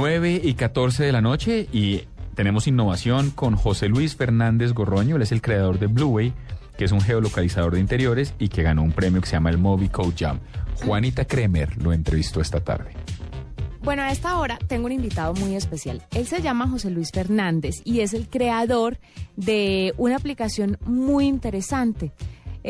9 0.00 0.40
y 0.44 0.54
14 0.54 1.02
de 1.02 1.10
la 1.10 1.20
noche 1.20 1.68
y 1.72 2.04
tenemos 2.36 2.68
innovación 2.68 3.32
con 3.32 3.56
José 3.56 3.88
Luis 3.88 4.14
Fernández 4.14 4.72
Gorroño, 4.72 5.16
él 5.16 5.22
es 5.22 5.32
el 5.32 5.42
creador 5.42 5.80
de 5.80 5.88
Blueway, 5.88 6.32
que 6.76 6.84
es 6.84 6.92
un 6.92 7.00
geolocalizador 7.00 7.74
de 7.74 7.80
interiores 7.80 8.32
y 8.38 8.46
que 8.46 8.62
ganó 8.62 8.84
un 8.84 8.92
premio 8.92 9.20
que 9.20 9.26
se 9.26 9.32
llama 9.32 9.50
el 9.50 9.58
Mobi 9.58 9.88
Code 9.88 10.14
Jam. 10.16 10.38
Juanita 10.84 11.24
Kremer 11.24 11.76
lo 11.82 11.92
entrevistó 11.92 12.40
esta 12.40 12.60
tarde. 12.60 12.92
Bueno, 13.82 14.02
a 14.02 14.12
esta 14.12 14.38
hora 14.38 14.60
tengo 14.68 14.86
un 14.86 14.92
invitado 14.92 15.34
muy 15.34 15.56
especial. 15.56 16.00
Él 16.12 16.28
se 16.28 16.42
llama 16.42 16.68
José 16.68 16.90
Luis 16.90 17.10
Fernández 17.10 17.82
y 17.84 17.98
es 17.98 18.14
el 18.14 18.28
creador 18.28 18.98
de 19.34 19.94
una 19.96 20.14
aplicación 20.14 20.78
muy 20.84 21.26
interesante. 21.26 22.12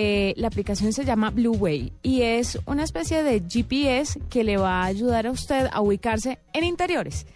Eh, 0.00 0.32
la 0.36 0.46
aplicación 0.46 0.92
se 0.92 1.04
llama 1.04 1.30
Blueway 1.30 1.92
y 2.04 2.22
es 2.22 2.56
una 2.66 2.84
especie 2.84 3.24
de 3.24 3.40
GPS 3.40 4.20
que 4.30 4.44
le 4.44 4.56
va 4.56 4.82
a 4.82 4.84
ayudar 4.84 5.26
a 5.26 5.32
usted 5.32 5.66
a 5.72 5.80
ubicarse 5.80 6.38
en 6.52 6.62
interiores. 6.62 7.26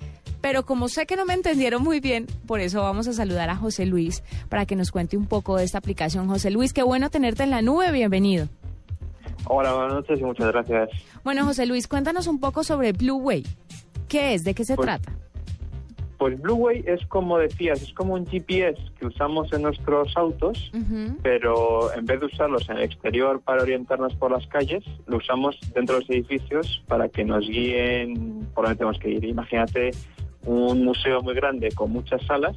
Pero 0.41 0.65
como 0.65 0.89
sé 0.89 1.05
que 1.07 1.17
no 1.17 1.25
me 1.25 1.35
entendieron 1.35 1.83
muy 1.83 1.99
bien, 1.99 2.27
por 2.47 2.61
eso 2.61 2.81
vamos 2.81 3.09
a 3.09 3.13
saludar 3.15 3.51
a 3.51 3.57
José 3.57 3.85
Luis 3.85 4.23
para 4.49 4.65
que 4.65 4.77
nos 4.77 4.93
cuente 4.93 5.17
un 5.17 5.27
poco 5.27 5.57
de 5.57 5.65
esta 5.65 5.79
aplicación. 5.79 6.29
José 6.29 6.53
Luis, 6.53 6.73
qué 6.73 6.85
bueno 6.85 7.11
tenerte 7.11 7.43
en 7.43 7.51
la 7.51 7.63
nube, 7.63 7.91
bienvenido. 7.91 8.47
Hola, 9.47 9.73
buenas 9.73 9.95
noches 9.95 10.21
y 10.21 10.23
muchas 10.23 10.47
gracias. 10.53 10.89
Bueno, 11.25 11.45
José 11.45 11.67
Luis, 11.67 11.89
cuéntanos 11.89 12.29
un 12.29 12.39
poco 12.39 12.63
sobre 12.63 12.93
Blueway. 12.93 13.45
¿Qué 14.07 14.35
es? 14.35 14.45
¿De 14.45 14.55
qué 14.55 14.65
se 14.65 14.77
Pues, 14.77 14.87
trata? 14.87 15.13
Pues 16.23 16.41
Blueway 16.41 16.85
es 16.87 17.05
como 17.07 17.37
decías, 17.37 17.83
es 17.83 17.93
como 17.95 18.15
un 18.15 18.25
GPS 18.25 18.81
que 18.97 19.07
usamos 19.07 19.53
en 19.53 19.63
nuestros 19.63 20.17
autos, 20.17 20.71
pero 21.21 21.93
en 21.95 22.07
vez 22.07 22.21
de 22.21 22.27
usarlos 22.27 22.71
en 22.71 22.77
el 22.77 22.85
exterior 22.85 23.41
para 23.41 23.65
orientarnos 23.65 24.15
por 24.15 24.31
las 24.31 24.47
calles, 24.47 24.85
lo 25.09 25.17
usamos 25.17 25.59
dentro 25.75 25.97
de 25.97 26.03
los 26.03 26.11
edificios 26.11 26.81
para 26.87 27.09
que 27.09 27.25
nos 27.25 27.49
guíen 27.49 28.47
por 28.55 28.67
donde 28.67 28.79
tenemos 28.79 29.01
que 29.01 29.11
ir. 29.11 29.25
Imagínate 29.25 29.91
un 30.47 30.85
museo 30.85 31.23
muy 31.23 31.35
grande 31.35 31.73
con 31.73 31.91
muchas 31.91 32.25
salas 32.25 32.55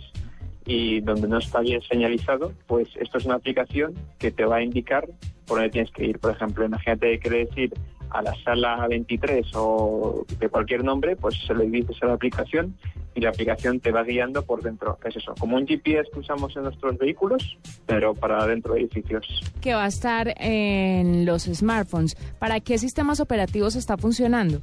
y 0.68 1.00
donde 1.00 1.28
no 1.28 1.40
está 1.40 1.62
bien 1.62 1.82
señalizado, 1.82 2.52
pues 2.68 2.90
esto 2.98 3.18
es 3.18 3.26
una 3.26 3.34
aplicación 3.34 3.96
que 4.20 4.30
te 4.30 4.46
va 4.46 4.58
a 4.58 4.62
indicar 4.62 5.08
por 5.48 5.58
dónde 5.58 5.72
tienes 5.72 5.90
que 5.90 6.06
ir. 6.06 6.20
Por 6.20 6.34
ejemplo, 6.34 6.66
imagínate 6.66 7.18
que 7.18 7.30
quieres 7.30 7.58
ir 7.58 7.74
a 8.12 8.22
la 8.22 8.36
sala 8.44 8.86
23 8.88 9.48
o 9.56 10.24
de 10.38 10.50
cualquier 10.50 10.84
nombre, 10.84 11.16
pues 11.16 11.36
se 11.48 11.56
lo 11.56 11.64
dices 11.64 11.98
a 12.04 12.06
la 12.06 12.14
aplicación 12.14 12.76
y 13.16 13.22
la 13.22 13.30
aplicación 13.30 13.80
te 13.80 13.92
va 13.92 14.04
guiando 14.04 14.44
por 14.44 14.62
dentro. 14.62 15.00
Es 15.06 15.16
eso, 15.16 15.34
como 15.40 15.56
un 15.56 15.66
GPS 15.66 16.10
que 16.12 16.20
usamos 16.20 16.56
en 16.58 16.64
nuestros 16.64 16.98
vehículos, 16.98 17.58
pero 17.86 18.14
para 18.14 18.46
dentro 18.46 18.74
de 18.74 18.82
edificios. 18.82 19.26
Que 19.62 19.74
va 19.74 19.86
a 19.86 19.88
estar 19.88 20.36
en 20.38 21.26
los 21.26 21.44
smartphones. 21.44 22.16
¿Para 22.38 22.60
qué 22.60 22.78
sistemas 22.78 23.22
operativos 23.22 23.76
está 23.76 23.98
funcionando? 23.98 24.62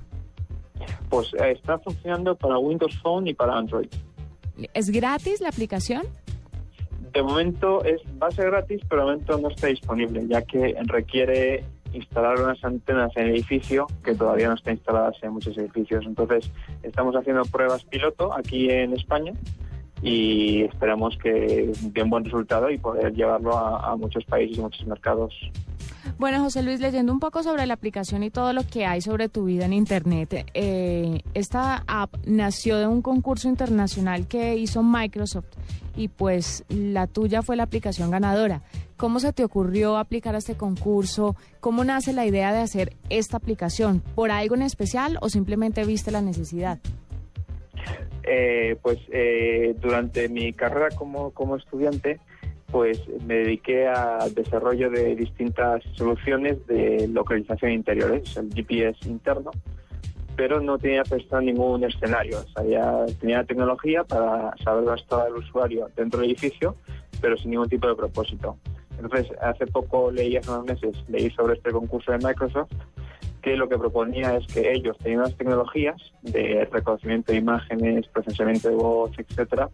Pues 1.09 1.33
eh, 1.35 1.53
está 1.53 1.79
funcionando 1.79 2.37
para 2.37 2.59
Windows 2.59 2.99
Phone 3.03 3.29
y 3.29 3.35
para 3.35 3.57
Android. 3.57 3.89
¿Es 4.75 4.91
gratis 4.91 5.41
la 5.41 5.49
aplicación? 5.49 6.03
De 7.13 7.23
momento 7.23 7.83
es 7.85 8.01
va 8.23 8.29
a 8.29 8.31
ser 8.31 8.47
gratis, 8.47 8.81
pero 8.89 9.03
de 9.03 9.13
momento 9.13 9.39
no 9.39 9.49
está 9.49 9.69
disponible, 9.69 10.27
ya 10.29 10.43
que 10.43 10.77
requiere 10.85 11.65
instalar 11.93 12.41
unas 12.41 12.63
antenas 12.65 13.11
en 13.17 13.27
el 13.27 13.31
edificio 13.31 13.87
que 14.05 14.15
todavía 14.15 14.49
no 14.49 14.55
están 14.55 14.75
instaladas 14.75 15.17
en 15.23 15.33
muchos 15.33 15.57
edificios. 15.59 16.05
Entonces, 16.07 16.51
estamos 16.83 17.15
haciendo 17.15 17.43
pruebas 17.45 17.85
piloto 17.85 18.33
aquí 18.33 18.71
en 18.71 18.93
España 18.93 19.33
y 20.03 20.63
esperamos 20.63 21.17
que 21.17 21.73
dé 21.81 22.03
un 22.03 22.11
buen 22.11 22.25
resultado 22.25 22.71
y 22.71 22.79
poder 22.79 23.15
llevarlo 23.15 23.57
a, 23.57 23.93
a 23.93 23.97
muchos 23.97 24.25
países 24.25 24.59
y 24.59 24.61
muchos 24.61 24.87
mercados. 24.87 25.35
Bueno, 26.19 26.41
José 26.41 26.63
Luis, 26.63 26.81
leyendo 26.81 27.13
un 27.13 27.21
poco 27.21 27.43
sobre 27.43 27.67
la 27.67 27.75
aplicación 27.75 28.23
y 28.23 28.31
todo 28.31 28.53
lo 28.53 28.63
que 28.65 28.87
hay 28.87 29.01
sobre 29.01 29.29
tu 29.29 29.45
vida 29.45 29.65
en 29.65 29.73
Internet, 29.73 30.47
eh, 30.55 31.23
esta 31.35 31.83
app 31.87 32.15
nació 32.25 32.79
de 32.79 32.87
un 32.87 33.03
concurso 33.03 33.49
internacional 33.49 34.29
que 34.29 34.57
hizo 34.57 34.83
Microsoft 34.83 35.49
y 35.97 36.09
pues 36.09 36.65
la 36.69 37.07
tuya 37.07 37.43
fue 37.43 37.57
la 37.57 37.65
aplicación 37.65 38.11
ganadora. 38.11 38.63
¿Cómo 38.97 39.19
se 39.19 39.33
te 39.33 39.43
ocurrió 39.43 39.97
aplicar 39.97 40.35
a 40.37 40.39
este 40.39 40.55
concurso? 40.55 41.35
¿Cómo 41.61 41.85
nace 41.85 42.13
la 42.13 42.25
idea 42.25 42.53
de 42.53 42.61
hacer 42.61 42.95
esta 43.11 43.37
aplicación? 43.37 44.01
¿Por 44.15 44.31
algo 44.31 44.55
en 44.55 44.63
especial 44.63 45.19
o 45.21 45.29
simplemente 45.29 45.85
viste 45.85 46.13
la 46.13 46.23
necesidad? 46.23 46.79
Eh, 48.23 48.77
pues 48.81 48.99
eh, 49.11 49.75
durante 49.81 50.29
mi 50.29 50.53
carrera 50.53 50.91
como, 50.95 51.33
como 51.33 51.57
estudiante, 51.57 52.21
pues 52.73 52.99
me 53.27 53.35
dediqué 53.35 53.87
al 53.87 54.35
desarrollo 54.35 54.91
de 54.91 55.15
distintas 55.15 55.83
soluciones 55.93 56.67
de 56.67 57.07
localización 57.07 57.73
interiores, 57.73 58.35
el 58.39 58.53
GPS 58.53 59.07
interno, 59.07 59.51
pero 60.37 60.59
no 60.63 60.79
tenía 60.79 61.03
pensado 61.05 61.43
ningún 61.43 61.85
escenario. 61.85 62.39
Sabía, 62.55 63.05
tenía 63.21 63.39
la 63.39 63.45
tecnología 63.45 64.05
para 64.05 64.57
saber 64.65 64.85
dónde 64.85 65.03
estaba 65.03 65.29
el 65.29 65.35
usuario 65.35 65.91
dentro 65.95 66.21
del 66.21 66.31
edificio, 66.31 66.75
pero 67.21 67.37
sin 67.37 67.51
ningún 67.51 67.69
tipo 67.69 67.87
de 67.87 67.95
propósito. 67.95 68.57
Entonces, 68.99 69.31
hace 69.43 69.67
poco 69.67 70.11
leí, 70.11 70.37
hace 70.37 70.51
unos 70.51 70.65
meses, 70.65 70.97
leí 71.09 71.31
sobre 71.31 71.55
este 71.55 71.73
concurso 71.73 72.13
de 72.13 72.27
Microsoft, 72.27 72.73
que 73.43 73.55
lo 73.55 73.69
que 73.69 73.77
proponía 73.77 74.37
es 74.37 74.47
que 74.47 74.73
ellos 74.73 74.97
tenían 74.99 75.21
unas 75.21 75.37
tecnologías 75.37 76.01
de 76.23 76.67
reconocimiento 76.73 77.33
de 77.33 77.39
imágenes, 77.39 78.07
procesamiento 78.09 78.71
de 78.71 78.77
voz, 78.77 79.11
etcétera, 79.19 79.69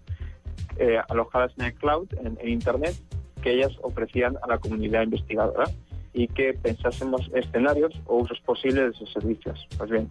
eh, 0.78 0.98
alojadas 1.08 1.52
en 1.58 1.66
el 1.66 1.74
cloud, 1.74 2.08
en, 2.24 2.38
en 2.40 2.48
Internet, 2.48 2.94
que 3.42 3.52
ellas 3.52 3.72
ofrecían 3.82 4.36
a 4.42 4.48
la 4.48 4.58
comunidad 4.58 5.02
investigadora 5.02 5.64
y 6.12 6.26
que 6.28 6.54
pensásemos 6.54 7.30
escenarios 7.34 7.92
o 8.06 8.18
usos 8.18 8.40
posibles 8.40 8.84
de 8.84 8.90
esos 8.90 9.12
servicios. 9.12 9.66
Pues 9.76 9.90
bien, 9.90 10.08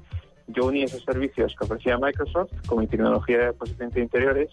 yo 0.47 0.65
uní 0.65 0.83
esos 0.83 1.03
servicios 1.03 1.55
que 1.57 1.65
ofrecía 1.65 1.97
Microsoft 1.97 2.51
con 2.67 2.79
mi 2.79 2.87
tecnología 2.87 3.37
de 3.39 3.53
procesamiento 3.53 3.95
de 3.95 4.01
interiores 4.03 4.49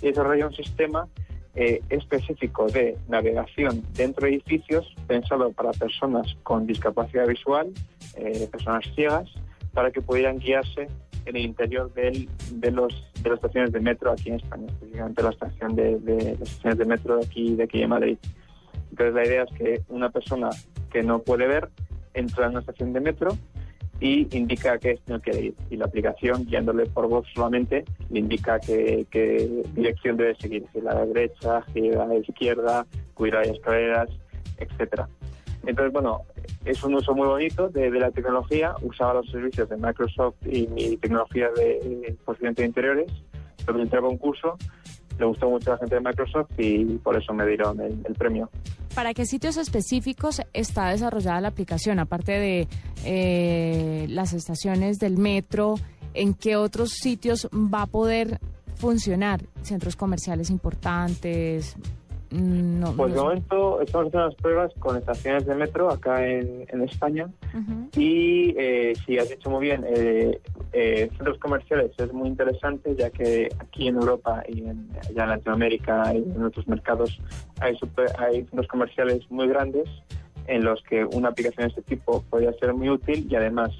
y 0.00 0.06
desarrollé 0.06 0.46
un 0.46 0.54
sistema 0.54 1.06
eh, 1.54 1.82
específico 1.88 2.66
de 2.66 2.96
navegación 3.08 3.82
dentro 3.92 4.26
de 4.26 4.34
edificios 4.34 4.92
pensado 5.06 5.52
para 5.52 5.72
personas 5.72 6.36
con 6.42 6.66
discapacidad 6.66 7.26
visual, 7.26 7.72
eh, 8.16 8.48
personas 8.50 8.84
ciegas, 8.94 9.28
para 9.72 9.90
que 9.90 10.00
pudieran 10.00 10.38
guiarse 10.38 10.88
en 11.26 11.36
el 11.36 11.42
interior 11.44 11.92
del- 11.94 12.28
de, 12.52 12.70
los, 12.70 12.92
de 13.22 13.30
las 13.30 13.38
estaciones 13.38 13.72
de 13.72 13.80
metro 13.80 14.10
aquí 14.12 14.30
en 14.30 14.36
España, 14.36 14.66
específicamente 14.66 15.22
la 15.22 15.30
estación 15.30 15.74
de, 15.76 15.98
de 16.00 16.16
las 16.38 16.42
estaciones 16.42 16.78
de 16.78 16.84
metro 16.84 17.16
de 17.16 17.24
aquí, 17.24 17.54
de 17.56 17.64
aquí 17.64 17.80
de 17.80 17.86
Madrid. 17.86 18.18
Entonces 18.90 19.14
la 19.14 19.26
idea 19.26 19.42
es 19.44 19.58
que 19.58 19.80
una 19.88 20.10
persona 20.10 20.50
que 20.92 21.02
no 21.02 21.18
puede 21.20 21.46
ver 21.46 21.68
entra 22.14 22.44
en 22.46 22.50
una 22.52 22.60
estación 22.60 22.92
de 22.92 23.00
metro 23.00 23.36
y 24.00 24.28
indica 24.36 24.78
qué 24.78 24.90
destino 24.90 25.20
quiere 25.20 25.40
ir. 25.46 25.54
Y 25.70 25.76
la 25.76 25.86
aplicación, 25.86 26.44
guiándole 26.46 26.86
por 26.86 27.08
voz 27.08 27.26
solamente, 27.34 27.84
le 28.10 28.18
indica 28.20 28.58
qué, 28.60 29.06
qué 29.10 29.62
dirección 29.74 30.16
debe 30.16 30.34
seguir, 30.36 30.64
si 30.72 30.80
la 30.80 31.04
derecha, 31.06 31.64
si 31.72 31.80
la 31.90 32.14
izquierda, 32.16 32.86
cuidar 33.14 33.42
hay 33.44 33.50
escaleras, 33.50 34.10
etcétera. 34.58 35.08
Entonces, 35.66 35.92
bueno, 35.92 36.22
es 36.64 36.82
un 36.82 36.94
uso 36.94 37.14
muy 37.14 37.26
bonito 37.26 37.68
de, 37.68 37.90
de 37.90 37.98
la 38.00 38.10
tecnología. 38.10 38.74
Usaba 38.82 39.14
los 39.14 39.30
servicios 39.30 39.68
de 39.68 39.76
Microsoft 39.76 40.36
y 40.46 40.66
mi 40.68 40.96
tecnología 40.96 41.48
de 41.56 42.16
procedimiento 42.24 42.62
de 42.62 42.68
interiores. 42.68 43.12
Lo 43.66 43.72
presenté 43.72 43.96
al 43.96 44.02
concurso, 44.02 44.58
le 45.18 45.24
gustó 45.26 45.48
mucho 45.48 45.70
a 45.70 45.74
la 45.74 45.78
gente 45.78 45.94
de 45.94 46.00
Microsoft 46.00 46.50
y 46.58 46.84
por 46.98 47.16
eso 47.16 47.32
me 47.32 47.46
dieron 47.46 47.80
el, 47.80 47.98
el 48.04 48.14
premio. 48.14 48.50
¿Para 48.94 49.12
qué 49.12 49.26
sitios 49.26 49.56
específicos 49.56 50.40
está 50.52 50.90
desarrollada 50.90 51.40
la 51.40 51.48
aplicación? 51.48 51.98
Aparte 51.98 52.32
de 52.32 52.68
eh, 53.04 54.06
las 54.08 54.32
estaciones 54.34 54.98
del 54.98 55.18
metro, 55.18 55.74
¿en 56.14 56.34
qué 56.34 56.56
otros 56.56 56.90
sitios 56.90 57.48
va 57.52 57.82
a 57.82 57.86
poder 57.86 58.38
funcionar? 58.76 59.40
¿Centros 59.62 59.96
comerciales 59.96 60.48
importantes? 60.48 61.76
Mm, 62.34 62.80
No, 62.80 62.92
Pues 62.96 63.12
de 63.12 63.16
no 63.16 63.24
momento 63.24 63.80
estamos 63.80 64.08
haciendo 64.08 64.26
las 64.28 64.34
pruebas 64.36 64.72
con 64.80 64.96
estaciones 64.96 65.46
de 65.46 65.54
metro 65.54 65.90
acá 65.90 66.26
en, 66.26 66.66
en 66.68 66.82
España. 66.82 67.28
Y 67.96 68.54
eh, 68.58 68.92
si 69.06 69.18
has 69.18 69.28
dicho 69.28 69.48
muy 69.50 69.62
bien, 69.66 69.84
eh, 69.86 70.40
eh, 70.72 71.08
centros 71.16 71.38
comerciales 71.38 71.92
es 71.96 72.12
muy 72.12 72.28
interesante 72.28 72.94
ya 72.96 73.10
que 73.10 73.48
aquí 73.58 73.86
en 73.88 73.94
Europa 73.96 74.42
y 74.48 74.64
en, 74.64 74.88
ya 75.14 75.22
en 75.24 75.28
Latinoamérica 75.30 76.12
y 76.14 76.18
en 76.22 76.42
otros 76.42 76.66
mercados 76.66 77.18
hay, 77.60 77.76
super- 77.76 78.10
hay 78.18 78.42
centros 78.44 78.66
comerciales 78.66 79.20
muy 79.30 79.46
grandes 79.46 79.88
en 80.46 80.64
los 80.64 80.82
que 80.82 81.04
una 81.04 81.28
aplicación 81.28 81.68
de 81.68 81.68
este 81.68 81.82
tipo 81.82 82.22
podría 82.28 82.52
ser 82.54 82.74
muy 82.74 82.88
útil 82.90 83.26
y 83.30 83.36
además 83.36 83.70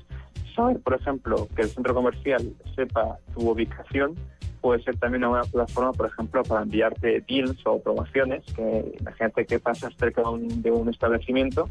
saber, 0.54 0.78
por 0.80 0.94
ejemplo, 0.94 1.48
que 1.56 1.62
el 1.62 1.68
centro 1.68 1.94
comercial 1.94 2.52
sepa 2.76 3.18
tu 3.34 3.50
ubicación 3.50 4.14
puede 4.64 4.82
ser 4.82 4.96
también 4.96 5.22
una 5.24 5.28
buena 5.28 5.44
plataforma, 5.44 5.92
por 5.92 6.06
ejemplo, 6.06 6.42
para 6.42 6.62
enviarte 6.62 7.22
deals 7.28 7.60
o 7.66 7.82
promociones, 7.82 8.42
que 8.56 8.96
imagínate 8.98 9.44
que 9.44 9.58
pasas 9.58 9.94
cerca 9.98 10.22
de 10.22 10.70
un, 10.70 10.88
establecimiento 10.88 11.68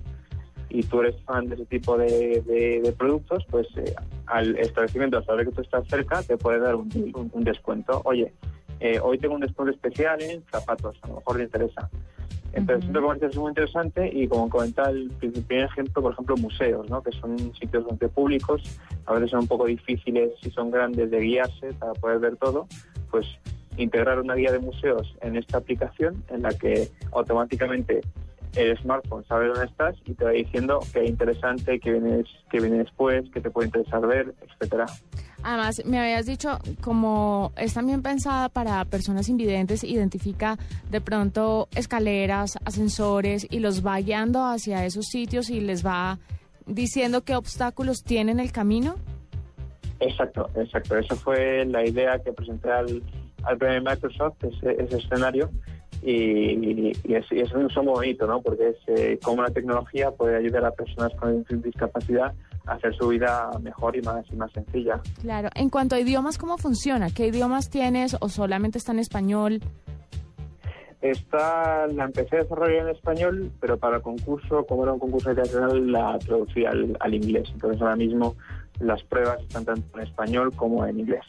y 0.69 0.83
tú 0.83 1.01
eres 1.01 1.19
fan 1.23 1.49
de 1.49 1.55
ese 1.55 1.65
tipo 1.65 1.97
de, 1.97 2.93
productos, 2.95 3.43
pues 3.49 3.65
eh, 3.77 3.95
al 4.27 4.55
establecimiento, 4.59 5.17
al 5.17 5.25
saber 5.25 5.47
que 5.47 5.53
tú 5.53 5.61
estás 5.61 5.87
cerca, 5.87 6.21
te 6.21 6.37
puede 6.37 6.59
dar 6.59 6.75
un 6.75 7.43
descuento. 7.43 7.99
Oye, 8.05 8.31
eh, 8.79 8.99
hoy 9.01 9.17
tengo 9.17 9.33
un 9.33 9.41
descuento 9.41 9.73
especial 9.73 10.21
en 10.21 10.43
zapatos, 10.51 10.95
a 11.01 11.07
lo 11.07 11.15
mejor 11.15 11.37
le 11.37 11.45
interesa. 11.45 11.89
Entonces, 12.53 12.75
el 12.75 12.83
centro 12.83 13.01
comercial 13.01 13.31
es 13.31 13.38
muy 13.38 13.50
interesante 13.50 14.09
y 14.13 14.27
como 14.27 14.47
comentaba 14.50 14.89
el 14.89 15.09
primer 15.19 15.65
ejemplo, 15.65 16.03
por 16.03 16.13
ejemplo, 16.13 16.38
museos, 16.38 16.88
¿no? 16.89 17.01
que 17.01 17.11
son 17.13 17.38
sitios 17.55 17.85
donde 17.85 18.07
públicos, 18.09 18.61
a 19.05 19.13
veces 19.13 19.31
son 19.31 19.41
un 19.41 19.47
poco 19.47 19.65
difíciles 19.65 20.31
si 20.41 20.51
son 20.51 20.69
grandes 20.69 21.09
de 21.09 21.19
guiarse 21.19 21.73
para 21.73 21.94
poder 21.94 22.19
ver 22.19 22.35
todo, 22.38 22.67
pues 23.09 23.25
integrar 23.77 24.19
una 24.19 24.35
guía 24.35 24.51
de 24.51 24.59
museos 24.59 25.15
en 25.21 25.35
esta 25.35 25.57
aplicación 25.57 26.23
en 26.29 26.44
la 26.44 26.51
que 26.51 26.89
automáticamente 27.11 28.01
el 28.55 28.77
smartphone 28.77 29.25
sabe 29.25 29.47
dónde 29.47 29.65
estás 29.65 29.95
y 30.05 30.13
te 30.13 30.23
va 30.23 30.31
diciendo 30.31 30.79
qué 30.94 31.05
interesante, 31.05 31.79
qué 31.79 31.94
viene, 31.94 32.23
qué 32.51 32.59
viene 32.59 32.77
después, 32.77 33.25
qué 33.33 33.41
te 33.41 33.50
puede 33.50 33.67
interesar 33.67 34.05
ver, 34.05 34.33
etcétera. 34.41 34.85
Además, 35.43 35.81
me 35.85 35.99
habías 35.99 36.25
dicho, 36.25 36.57
como 36.81 37.51
es 37.57 37.73
también 37.73 38.01
pensada 38.01 38.49
para 38.49 38.85
personas 38.85 39.27
invidentes, 39.27 39.83
identifica 39.83 40.57
de 40.89 41.01
pronto 41.01 41.67
escaleras, 41.75 42.57
ascensores 42.63 43.45
y 43.49 43.59
los 43.59 43.85
va 43.85 43.99
guiando 43.99 44.45
hacia 44.45 44.85
esos 44.85 45.05
sitios 45.07 45.49
y 45.49 45.59
les 45.59 45.85
va 45.85 46.17
diciendo 46.65 47.23
qué 47.23 47.35
obstáculos 47.35 48.03
tienen 48.03 48.39
el 48.39 48.51
camino. 48.51 48.95
Exacto, 49.99 50.49
exacto. 50.55 50.97
Esa 50.97 51.15
fue 51.15 51.65
la 51.65 51.85
idea 51.85 52.19
que 52.19 52.31
presenté 52.31 52.71
al, 52.71 53.03
al 53.43 53.57
premio 53.57 53.81
Microsoft, 53.81 54.43
ese, 54.43 54.81
ese 54.81 54.97
escenario 54.97 55.49
y, 56.05 56.91
es, 57.13 57.53
un 57.53 57.65
uso 57.65 57.81
bonito, 57.83 58.27
¿no? 58.27 58.41
Porque 58.41 58.69
es 58.69 58.77
eh, 58.87 59.19
la 59.37 59.49
tecnología 59.51 60.11
puede 60.11 60.35
ayudar 60.37 60.65
a 60.65 60.71
personas 60.71 61.13
con 61.15 61.45
discapacidad 61.61 62.33
hacer 62.65 62.95
su 62.95 63.10
vida 63.10 63.50
mejor 63.62 63.95
y 63.95 64.01
más 64.01 64.25
y 64.31 64.36
más 64.36 64.51
sencilla. 64.51 65.01
Claro. 65.21 65.50
En 65.56 65.69
cuanto 65.69 65.95
a 65.95 66.00
idiomas, 66.00 66.38
¿cómo 66.38 66.57
funciona? 66.57 67.10
¿Qué 67.10 67.27
idiomas 67.27 67.69
tienes 67.69 68.15
o 68.19 68.30
solamente 68.30 68.77
está 68.77 68.92
en 68.92 69.00
español? 69.00 69.62
Está, 71.01 71.86
la 71.88 72.06
empecé 72.06 72.38
a 72.38 72.44
desarrollar 72.44 72.88
en 72.88 72.95
español, 72.95 73.51
pero 73.60 73.77
para 73.77 73.98
el 73.98 74.01
concurso, 74.01 74.65
como 74.65 74.83
era 74.83 74.94
un 74.94 75.00
concurso 75.00 75.31
internacional, 75.31 75.92
la 75.92 76.18
traducí 76.19 76.65
al, 76.65 76.95
al 77.00 77.13
inglés. 77.13 77.50
Entonces 77.54 77.81
ahora 77.81 77.98
mismo 77.98 78.36
las 78.80 79.04
pruebas 79.04 79.42
están 79.42 79.65
tanto 79.65 79.98
en 79.98 80.07
español 80.07 80.54
como 80.56 80.86
en 80.86 81.01
inglés. 81.01 81.25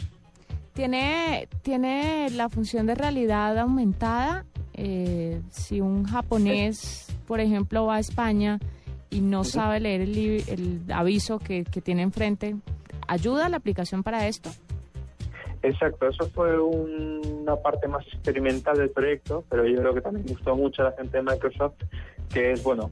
¿Tiene, 0.74 1.48
¿Tiene 1.62 2.30
la 2.30 2.48
función 2.48 2.86
de 2.86 2.94
realidad 2.94 3.58
aumentada 3.58 4.44
eh, 4.74 5.40
si 5.50 5.80
un 5.80 6.04
japonés, 6.04 7.06
por 7.26 7.40
ejemplo, 7.40 7.86
va 7.86 7.96
a 7.96 8.00
España 8.00 8.58
y 9.14 9.20
no 9.20 9.44
sabe 9.44 9.78
leer 9.78 10.00
el, 10.02 10.80
aviso 10.92 11.38
que, 11.38 11.64
tiene 11.64 12.02
enfrente, 12.02 12.56
¿ayuda 13.06 13.48
la 13.48 13.58
aplicación 13.58 14.02
para 14.02 14.26
esto? 14.26 14.50
Exacto, 15.62 16.08
eso 16.08 16.28
fue 16.30 16.60
una 16.60 17.56
parte 17.56 17.86
más 17.86 18.04
experimental 18.08 18.76
del 18.76 18.90
proyecto, 18.90 19.44
pero 19.48 19.66
yo 19.66 19.78
creo 19.80 19.94
que 19.94 20.00
también 20.00 20.26
gustó 20.26 20.56
mucho 20.56 20.82
a 20.82 20.86
la 20.90 20.96
gente 20.96 21.18
de 21.18 21.22
Microsoft, 21.22 21.76
que 22.32 22.52
es, 22.52 22.62
bueno, 22.64 22.90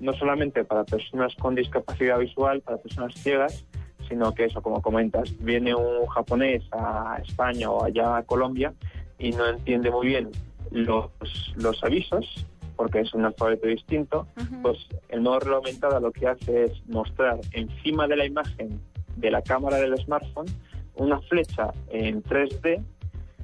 no 0.00 0.12
solamente 0.14 0.64
para 0.64 0.84
personas 0.84 1.34
con 1.36 1.54
discapacidad 1.54 2.18
visual, 2.18 2.62
para 2.62 2.78
personas 2.78 3.14
ciegas, 3.14 3.64
sino 4.08 4.34
que 4.34 4.46
eso, 4.46 4.62
como 4.62 4.80
comentas, 4.80 5.32
viene 5.38 5.74
un 5.74 6.06
japonés 6.06 6.62
a 6.72 7.20
España 7.22 7.70
o 7.70 7.84
allá 7.84 8.16
a 8.16 8.22
Colombia 8.22 8.72
y 9.18 9.32
no 9.32 9.46
entiende 9.46 9.90
muy 9.90 10.06
bien 10.06 10.30
los, 10.70 11.10
los 11.56 11.84
avisos, 11.84 12.46
porque 12.78 13.00
es 13.00 13.12
un 13.12 13.24
alfabeto 13.24 13.66
distinto, 13.66 14.28
pues 14.62 14.78
el 15.08 15.20
modo 15.20 15.40
realidad 15.40 15.58
aumentada 15.58 15.98
lo 15.98 16.12
que 16.12 16.28
hace 16.28 16.66
es 16.66 16.88
mostrar 16.88 17.40
encima 17.52 18.06
de 18.06 18.16
la 18.16 18.24
imagen 18.24 18.80
de 19.16 19.32
la 19.32 19.42
cámara 19.42 19.78
del 19.78 19.96
smartphone 19.98 20.46
una 20.94 21.20
flecha 21.22 21.72
en 21.90 22.22
3D 22.22 22.80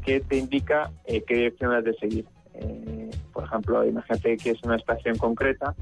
que 0.04 0.20
te 0.20 0.36
indica 0.36 0.92
eh, 1.04 1.25
qué 1.26 1.34
dirección 1.34 1.72
has 1.72 1.82
de 1.82 1.94
seguir. 1.94 2.26
Eh, 2.54 3.10
por 3.32 3.44
ejemplo, 3.44 3.84
imagínate 3.84 4.36
que 4.36 4.50
es 4.50 4.62
una 4.62 4.76
estación 4.76 5.19
concreta 5.19 5.75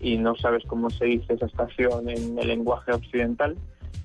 y 0.00 0.18
no 0.18 0.34
sabes 0.34 0.64
cómo 0.66 0.90
se 0.90 1.04
dice 1.04 1.34
esa 1.34 1.46
estación 1.46 2.08
en 2.08 2.36
el 2.40 2.48
lenguaje 2.48 2.90
occidental, 2.92 3.56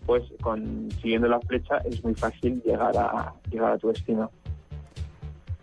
pues 0.06 0.24
con, 0.42 0.89
siguiendo 1.01 1.27
la 1.27 1.39
flecha 1.39 1.77
es 1.89 2.03
muy 2.03 2.13
fácil 2.13 2.62
llegar 2.63 2.95
a, 2.95 3.33
llegar 3.50 3.74
a 3.74 3.77
tu 3.80 3.88
destino. 3.88 4.30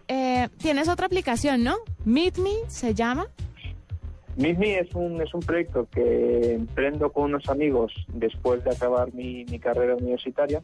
Eh, 0.08 0.49
tienes 0.56 0.88
otra 0.88 1.06
aplicación, 1.06 1.62
¿no? 1.62 1.76
Meet 2.06 2.38
Me 2.38 2.55
se 2.69 2.94
llama. 2.94 3.26
Meet 4.37 4.58
Me 4.58 4.78
es 4.78 4.94
un, 4.94 5.20
es 5.20 5.34
un 5.34 5.40
proyecto 5.40 5.87
que 5.90 6.55
emprendo 6.55 7.12
con 7.12 7.25
unos 7.25 7.49
amigos 7.49 7.93
después 8.08 8.64
de 8.64 8.70
acabar 8.70 9.12
mi, 9.12 9.44
carrera 9.58 9.96
universitaria, 9.96 10.62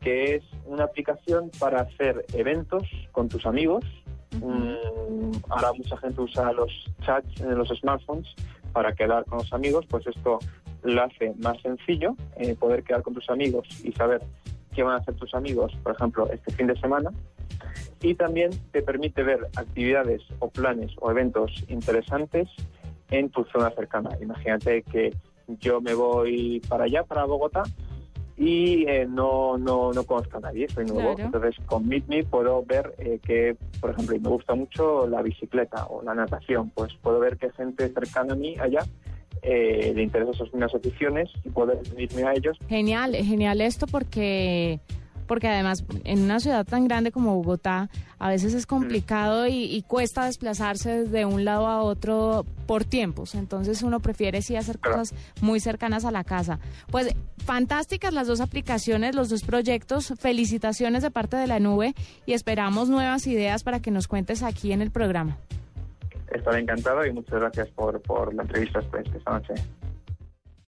que 0.00 0.34
es 0.36 0.42
una 0.66 0.84
aplicación 0.84 1.50
para 1.58 1.80
hacer 1.80 2.26
eventos 2.34 2.82
con 3.12 3.28
tus 3.28 3.46
amigos. 3.46 3.84
ahora 5.48 5.72
mucha 5.72 5.96
gente 5.96 6.20
usa 6.20 6.52
los 6.52 6.70
chats 7.00 7.40
en 7.40 7.56
los 7.56 7.68
smartphones 7.68 8.28
para 8.72 8.92
quedar 8.92 9.24
con 9.24 9.38
los 9.38 9.52
amigos, 9.54 9.86
pues 9.88 10.06
esto 10.06 10.40
lo 10.82 11.02
hace 11.02 11.32
más 11.38 11.60
sencillo, 11.62 12.14
eh, 12.36 12.54
poder 12.54 12.82
quedar 12.82 13.02
con 13.02 13.14
tus 13.14 13.30
amigos 13.30 13.66
y 13.82 13.92
saber 13.92 14.20
qué 14.74 14.82
van 14.82 14.94
a 14.94 14.98
hacer 14.98 15.14
tus 15.14 15.32
amigos, 15.34 15.72
por 15.82 15.94
ejemplo, 15.94 16.28
este 16.30 16.52
fin 16.52 16.66
de 16.66 16.78
semana, 16.78 17.10
y 18.04 18.14
también 18.14 18.50
te 18.70 18.82
permite 18.82 19.22
ver 19.22 19.48
actividades 19.56 20.22
o 20.38 20.48
planes 20.48 20.92
o 21.00 21.10
eventos 21.10 21.64
interesantes 21.68 22.48
en 23.10 23.30
tu 23.30 23.44
zona 23.44 23.70
cercana. 23.70 24.10
Imagínate 24.20 24.82
que 24.82 25.14
yo 25.48 25.80
me 25.80 25.94
voy 25.94 26.60
para 26.68 26.84
allá, 26.84 27.02
para 27.04 27.24
Bogotá, 27.24 27.62
y 28.36 28.84
eh, 28.88 29.06
no, 29.08 29.56
no, 29.56 29.92
no 29.92 30.04
conozco 30.04 30.36
a 30.36 30.40
nadie, 30.40 30.68
soy 30.68 30.84
nuevo. 30.84 31.14
Entonces, 31.18 31.56
con 31.64 31.88
Meet 31.88 32.06
Me 32.08 32.24
puedo 32.24 32.62
ver 32.64 32.94
eh, 32.98 33.20
que, 33.24 33.56
por 33.80 33.90
ejemplo, 33.90 34.18
me 34.20 34.28
gusta 34.28 34.54
mucho 34.54 35.06
la 35.06 35.22
bicicleta 35.22 35.86
o 35.86 36.02
la 36.02 36.14
natación, 36.14 36.70
pues 36.70 36.92
puedo 37.00 37.18
ver 37.20 37.38
que 37.38 37.50
gente 37.52 37.88
cercana 37.88 38.34
a 38.34 38.36
mí 38.36 38.56
allá 38.60 38.80
eh, 39.40 39.92
le 39.94 40.02
interesan 40.02 40.34
esas 40.34 40.52
mismas 40.52 40.74
aficiones 40.74 41.30
y 41.42 41.48
poder 41.48 41.78
unirme 41.92 42.24
a 42.24 42.32
ellos. 42.32 42.58
Genial, 42.68 43.14
genial 43.14 43.62
esto 43.62 43.86
porque 43.86 44.80
porque 45.26 45.48
además 45.48 45.84
en 46.04 46.22
una 46.22 46.40
ciudad 46.40 46.66
tan 46.66 46.86
grande 46.86 47.12
como 47.12 47.34
Bogotá 47.36 47.88
a 48.18 48.28
veces 48.28 48.54
es 48.54 48.66
complicado 48.66 49.46
y, 49.46 49.82
cuesta 49.86 50.24
desplazarse 50.24 51.04
de 51.04 51.24
un 51.24 51.44
lado 51.44 51.66
a 51.66 51.82
otro 51.82 52.46
por 52.66 52.84
tiempos, 52.84 53.34
entonces 53.34 53.82
uno 53.82 54.00
prefiere 54.00 54.40
sí 54.42 54.56
hacer 54.56 54.78
cosas 54.78 55.14
muy 55.40 55.60
cercanas 55.60 56.04
a 56.04 56.10
la 56.10 56.24
casa. 56.24 56.58
Pues 56.90 57.14
fantásticas 57.44 58.14
las 58.14 58.26
dos 58.26 58.40
aplicaciones, 58.40 59.14
los 59.14 59.28
dos 59.28 59.42
proyectos, 59.42 60.14
felicitaciones 60.18 61.02
de 61.02 61.10
parte 61.10 61.36
de 61.36 61.46
la 61.46 61.60
nube 61.60 61.94
y 62.26 62.32
esperamos 62.32 62.88
nuevas 62.88 63.26
ideas 63.26 63.62
para 63.62 63.80
que 63.80 63.90
nos 63.90 64.08
cuentes 64.08 64.42
aquí 64.42 64.72
en 64.72 64.80
el 64.80 64.90
programa. 64.90 65.36
Estaré 66.32 66.60
encantado 66.60 67.04
y 67.06 67.12
muchas 67.12 67.40
gracias 67.40 67.68
por, 67.70 68.00
por 68.02 68.34
la 68.34 68.42
entrevista 68.42 68.80
esta 68.80 69.30
noche. 69.30 69.54